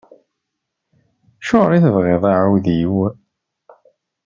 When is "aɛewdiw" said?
2.31-2.95